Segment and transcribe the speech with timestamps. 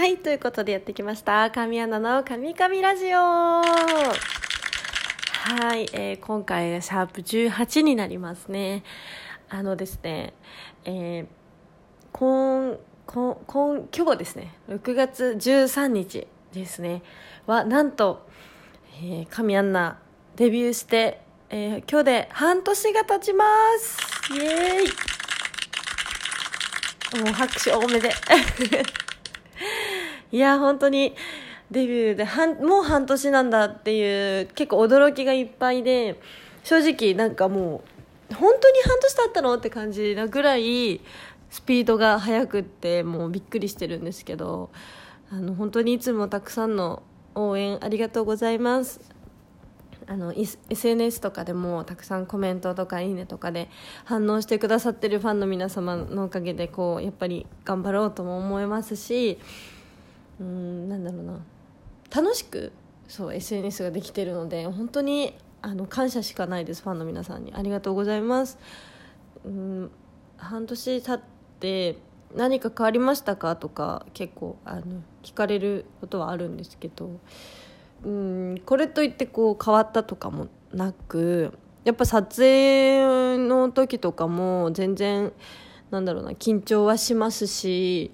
[0.00, 1.50] はい、ということでやってきました。
[1.50, 3.62] 神アナの神々ラジオは
[5.76, 8.82] い、えー今回がシャープ18になりますね。
[9.50, 10.32] あのですね、
[10.86, 17.02] えー、今、今、今、今日ですね、6月13日ですね、
[17.44, 18.26] は、なんと、
[19.02, 19.98] えー、神アンナ
[20.34, 21.20] デビューして、
[21.50, 23.44] えー今日で半年が経ちま
[23.78, 23.98] す
[24.32, 28.10] イエーイもう拍手多めで。
[30.32, 31.14] いや、本当に、
[31.70, 36.20] デビューで半、もう半年なんだっていう、結構驚きがいっぱいで、
[36.64, 37.82] 正直なんかも
[38.30, 41.00] う、本当に半年経ったのって感じなぐらい、
[41.50, 44.70] スピードが速くって、もうびっくりしてるんですけど、
[45.30, 47.02] あの、本当にいつもたくさんの
[47.34, 49.00] 応援ありがとうございます。
[50.06, 53.68] あの SNS とかでもたくさんコメントとかいいねとかで
[54.04, 59.38] 反応してくださってるファンの皆様のおかげでこうやっぱり頑張ろうとも思いますし
[60.40, 61.38] うんなんだろうな。
[62.14, 62.72] 楽しく
[63.06, 67.52] そう SNS ができてるので本当にあの感謝しかないですファンの皆さんに。
[67.54, 68.58] ありがとうございます。
[69.44, 69.90] うん
[70.36, 71.20] 半年経っ
[71.60, 71.96] て
[72.34, 74.82] 何か変わりましたかとか結構あの
[75.22, 77.10] 聞かれることはあるんですけど
[78.04, 81.52] うんこれといってこう変わったとかもなく
[81.84, 85.32] やっぱ撮影の時とかも全然
[85.90, 88.12] なんだろうな緊張はしますし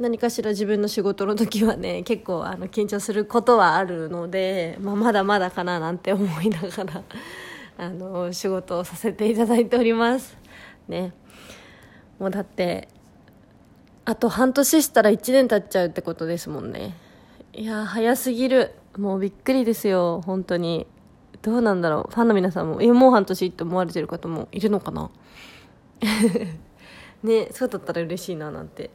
[0.00, 7.02] 何かしら自分の仕事の時はね 結構あの緊張することはあるので、まあ、まだまだかななんて思いながら
[7.76, 10.36] あの仕事をさせていただいております。
[10.88, 11.12] ね。
[12.18, 12.88] もうだって
[14.06, 16.96] あと半年したら1年経っちゃうってことですもんね。
[17.52, 18.72] いや早すぎる。
[18.96, 20.22] もうびっくりですよ。
[20.24, 20.86] 本当に。
[21.42, 22.12] どうなんだろう。
[22.12, 22.80] ファンの皆さんも。
[22.80, 25.10] えもう半年って思われてる方もいるのかな？
[27.22, 28.90] ねそうだったら嬉しいななんて。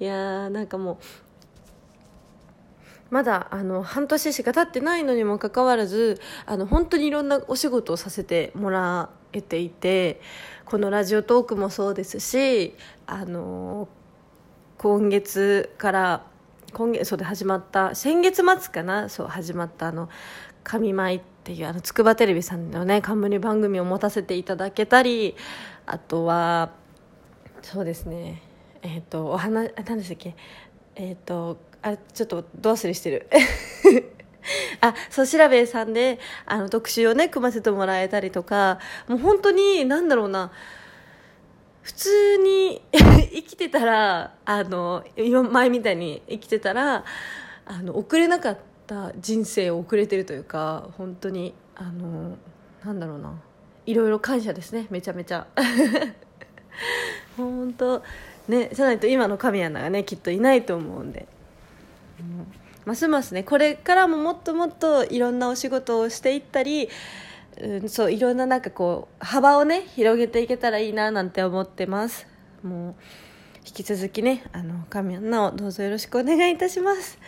[0.00, 0.96] いやーなんかもう
[3.10, 10.20] まだあの半年しか経ってないのにもかかわらずあの本当にいろんなお仕事をさせてもらえていて
[10.64, 12.74] このラジオトークもそうですし
[13.06, 13.88] あの
[14.76, 16.22] 今月から
[16.74, 20.10] 今月そうで始まった先月末かなそう始まったあの
[20.62, 25.34] 「神舞」っていうあの筑波テレビさんのね冠番組を持たせていただけたり
[25.86, 26.70] あとは
[27.62, 28.47] そうですね。
[28.82, 30.34] えっ、とお話何でしたっけ？
[30.96, 33.28] えっ、とあちょっとど忘れしてる。
[34.80, 40.52] あそう調べさんであの特集をね組ませてもらえたりとかもう本当に何だろうな。
[41.82, 47.04] 普通に 生きてたらあの今前みたいに生きてたら
[47.64, 52.36] あの送れなかった人生を送れてるというか本当にあの
[52.84, 53.40] なんだろうな。
[53.86, 55.46] いろいろ感謝ですねめちゃめちゃ。
[57.38, 58.02] 本当
[58.48, 61.26] ねじゃないと今の神アナがねきっといないと思うんで、
[62.20, 62.46] うん
[62.84, 66.88] ますますねこれからももっともっといろんなお仕事をしていったり
[67.60, 72.26] うん、そういろんななんかこう幅をね広げていけたらいいななんて思ってます。
[72.62, 72.94] もう
[73.66, 77.18] 引き続きねあの神アナをどうぞよろしくお願いいたします、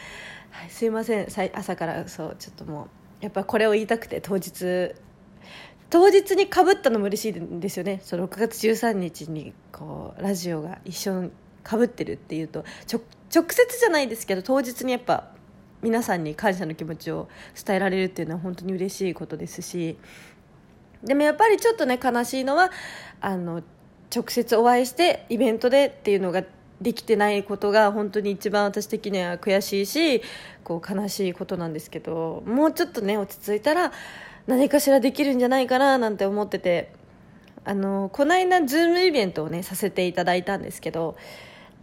[0.50, 1.26] はい、すいません。
[1.52, 2.88] 朝からそうちょっともう
[3.20, 4.94] やっぱこれを言いたくて当日
[5.90, 8.00] 当日にかぶったのも嬉しいんですよね。
[8.02, 11.30] その6月13日にこうラジオが一緒に
[11.64, 13.02] かぶってるっていうと直
[13.50, 15.30] 接じゃないですけど当日にやっぱ
[15.82, 19.98] 皆さんに感謝の気持ちを伝えられるっていうのは本当に嬉しいことですし。
[21.02, 22.70] でもやっぱりちょっとね悲しいのは
[23.22, 23.62] あの
[24.14, 26.44] 直接お会いしてイベントでっていうのが
[26.80, 30.22] できてないことが本当に一番私的には悔しいし
[30.64, 33.92] こう悲しいことなんですけどもうちょっとね落ち着いたら
[34.46, 36.92] 何かしらできるんじゃないかななんて思ってて
[37.64, 41.16] あのこの間ズームイベントをねさせていただいたんですけど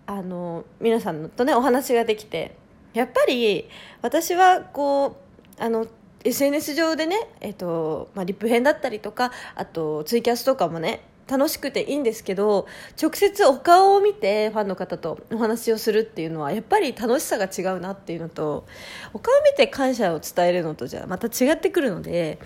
[0.07, 2.55] あの皆さんとねお話ができて
[2.93, 3.69] やっぱり
[4.01, 5.17] 私はこ
[5.59, 5.85] うあの
[6.23, 12.67] SNS 上でね、えっとまあ、リップ編だったりとかあとツイキャスとかもね楽しくていいんですけど
[13.01, 18.65] 直接お顔を見てファンの方とお話をするっていうのはやっぱり楽しさが違うなっていうのと
[19.13, 22.39] お顔を見て感謝を伝えるのとじゃまた違ってくるので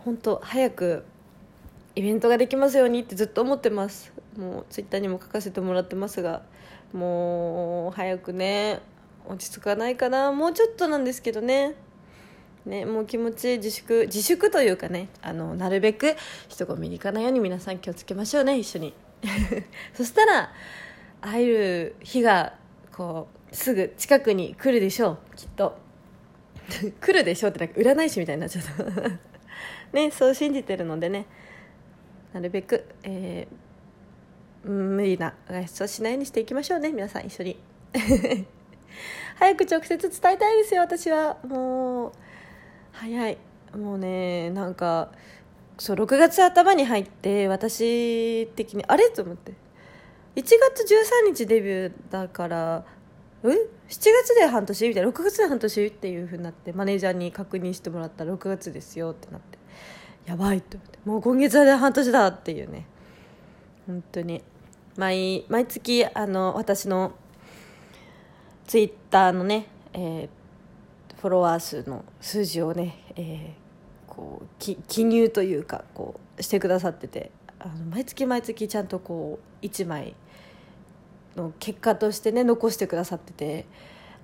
[0.00, 1.04] 本当早く
[1.94, 4.12] イベントができますようにってずっと思ってます。
[4.36, 6.42] もうツイッターにも書かせてもらってますが
[6.92, 8.80] もう早くね
[9.26, 10.30] 落ち着かないかな。
[10.30, 11.74] もうちょっとなんですけどね。
[12.68, 16.14] ねもう気持ち自粛自粛というかねあのなるべく
[16.48, 18.94] 人混みに行かないように皆さん気をつけましょうね一緒に。
[19.94, 20.52] そしたら
[21.20, 22.54] 会える日が
[22.92, 25.76] こうすぐ近くに来るでしょうきっと。
[27.00, 29.10] 来るでしょうってなんか占い師みたいになっちゃった。
[29.92, 31.26] ねそう信じてるのでね
[32.32, 33.68] なるべく、えー
[34.64, 37.56] 無理な外出をしないようにしていきましょうね皆さん一緒に。
[39.38, 41.38] 早く直接伝えたいですよ私は。
[41.46, 42.12] もう
[42.98, 43.38] 早い。
[43.76, 45.10] もうねなんか
[45.78, 49.08] そう6月頭に入って私的にあれ？
[49.10, 49.52] と思って。
[50.34, 50.56] 1月
[51.24, 52.84] 13日デビューだから
[53.44, 53.56] え7
[53.88, 54.88] 月で半年？
[54.88, 55.10] みたいな。
[55.10, 55.86] 6月で半年？
[55.86, 59.58] っていうふうになってマネージャーに確認してもらったら6月ですよってなって。
[60.26, 60.98] やばいって思って。
[61.04, 62.86] もう今月で半年だっていうね。
[63.86, 64.42] 本当に。
[64.96, 67.12] 毎毎月あの私の
[68.66, 70.28] ツイッターのね、えー、
[71.20, 80.14] フォロワー数の数字をね、えー、こう記入というかこうしてくださっててあの毎月毎月ちゃんとこう1枚
[81.36, 83.66] の結果としてね残してくださってて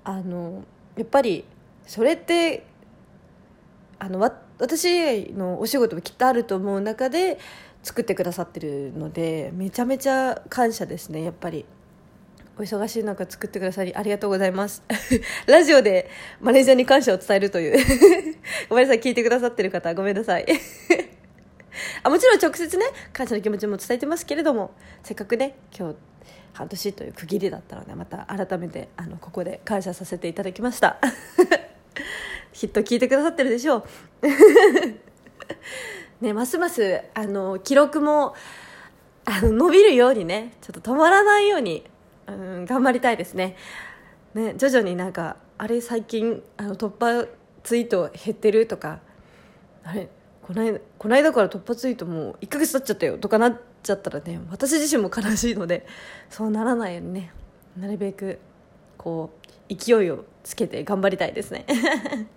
[0.05, 0.65] あの
[0.97, 1.45] やっぱり
[1.87, 2.65] それって
[3.99, 4.21] あの
[4.59, 7.39] 私のお仕事もきっとあると思う中で
[7.83, 11.65] 作ってくださってるのでめちゃめちゃ感謝ですねやっぱり。
[12.57, 14.85] お忙しい中作ってくださりありがとうございます。
[15.47, 16.09] ラジオで
[16.41, 17.77] マネージャーに感謝を伝えるという。
[18.71, 20.47] ごめんなさい聞いてくださってる方ごめんなさい。
[22.05, 24.73] あもちろん直接ね感謝の気持ちも伝えてますけれども
[25.03, 25.97] せっかくね今日
[26.53, 30.99] 半年という区切りだったのでまた改めてあのここで感謝させていただきました。
[32.53, 33.85] きっと聞いてくださってるでしょう。
[36.21, 38.37] ねますますあの記録も
[39.25, 41.85] あの伸びるようにねちょっと止まらないように、
[42.27, 43.57] うん、頑張りたいですね。
[44.35, 47.27] ね徐々になんかあれ最近あの突破
[47.63, 49.01] ツイート減ってるとか
[49.85, 50.09] あれ
[50.43, 55.87] この間この間から突破ツイートもう1ヶ月経っちゃったよとかなっちゃったらね私自身も悲しいので
[56.29, 57.33] そうならないようにね
[57.79, 58.39] なるべく
[58.99, 59.31] こ
[59.71, 61.67] う勢いをつけて頑張りたいですね。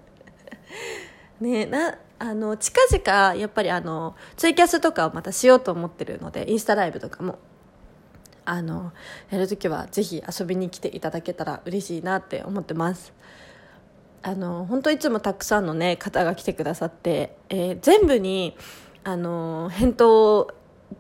[1.42, 7.38] ねなあの近々やっぱりあのツイキャスとかをまたしようと思ってるのでインスタライブとかも
[8.50, 8.94] あの
[9.30, 13.14] やる時はぜひ遊びに来ていただけたら嬉しいなって思ってます。
[14.24, 18.58] あの本当いつもたくさんの、ね、方が来てくださって、えー、全部に
[19.04, 20.54] あの返答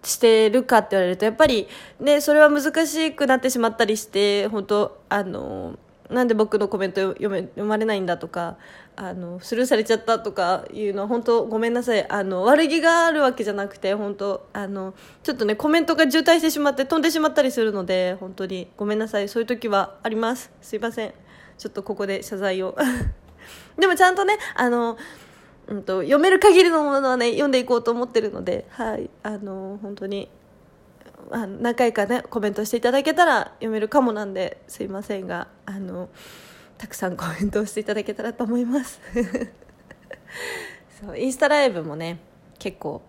[0.03, 1.67] してるかって言われるとやっぱり、
[1.99, 5.77] ね、それは難しくなってしまったりして本当あの
[6.09, 8.57] なんで僕のコメント読め読まれないんだとか
[8.95, 12.09] あのスルーされちゃったとかいうのは本当ごめんなさい。
[12.09, 14.93] あの悪気があるわけじゃなくて本当あの
[15.23, 19.27] ちょっとねコメントが渋滞してしまって飛んでしまったりするので本当にごめんなさい。
[19.27, 20.51] そういう時はあります。
[20.61, 21.13] すいません。
[21.57, 22.75] ちょっとここで謝罪を。
[23.77, 24.97] でもちゃんとねあの、
[25.67, 29.09] うんと、読める限りのものはね読んでいこうと思ってるのではい。
[29.23, 30.29] あの本当に
[31.31, 36.09] あ何回かねコメントしていただけたら読めるかもなんですいませんがあの
[36.77, 39.01] たくさんコメントをしていただけたらと思います。
[41.01, 42.19] そうインスタライブもね
[42.59, 43.01] 結構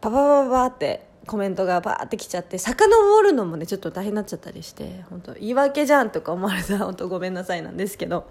[0.00, 8.28] パパパパパってコメントがバーってきちゃって遡るのもねちょっと大変になっちゃったりして本当言い訳じゃんとか思われたら本当ごめんなさいなんですけど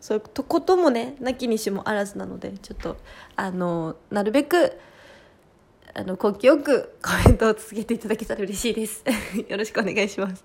[0.00, 2.96] そういうこともねなきにしもあらずなのでちょっと
[3.36, 4.78] あのなるべく
[5.98, 9.02] あの根気よくコメントを続けていただけたら嬉しいです。
[9.48, 10.44] よろしくお願いします。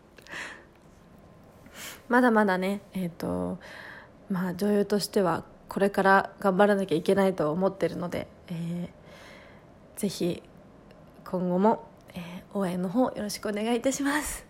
[2.08, 3.60] まだまだねえっ、ー、と
[4.30, 10.42] まあ女優としてはこれから頑張らなきゃいけないと思ってるので、えー、ぜひ
[11.26, 14.46] 今後も、えー、応援の方よろしくお願いいたします、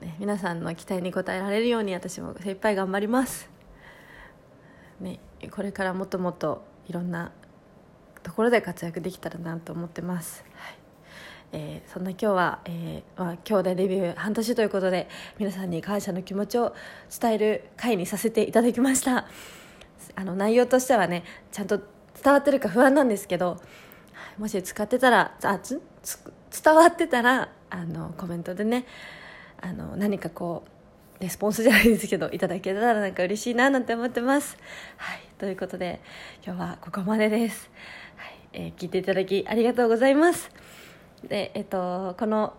[0.00, 3.48] ね、皆さんの期待に応えられるように私も精一杯頑張ります、
[5.00, 5.20] ね、
[5.50, 7.32] これからもっともっといろんな
[8.24, 10.74] ところで活躍できたらなと思ってます、はい。
[11.52, 16.74] えー、そんな今日は、えーまあ、今日でデビュー半年ということで皆さんに感謝の気持ちを
[17.20, 19.26] 伝える会にさせていただきました。
[20.16, 23.60] あの内容としてはねちゃんと伝わってるか不安なんですけど
[24.38, 25.80] もし使ってたらあつ
[26.62, 28.86] 伝わってたらあのコメントでね
[29.60, 34.56] あの何かこうレスポンスじゃないですけどいただけたらなんか嬉しいななんて思ってます。
[34.96, 36.00] はい、ということで
[36.44, 37.70] 今日はここまでです。
[38.54, 40.50] えー、聞いていただきありがとうございます。
[41.22, 42.54] でえっ、とこの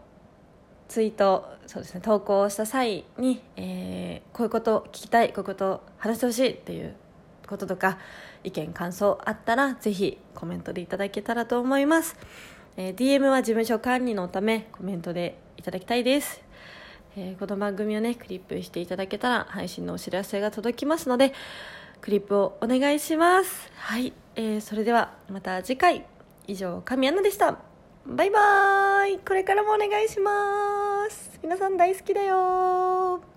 [0.88, 6.96] ツイートそうですね投稿した際に、えー、こういうこと聞きたいこういうこと話してほしいっていう
[7.48, 7.98] こととか
[8.44, 12.16] 意見感想あったらぜひコメントでいただけたらと思います、
[12.78, 16.42] えー、DM は事務所管理のためコメントでいただきたいです、
[17.18, 21.34] え、この番組をねクリップしていただけたら配信のお知らせが届きますので
[22.02, 23.72] クリップをお願いします。
[23.76, 26.06] はい、えー、それではまた次回。
[26.48, 27.58] 以上神アナでした。
[28.06, 29.20] バイバーイ。
[29.20, 31.40] これからもお願いします。
[31.42, 33.35] 皆さん大好きだよ。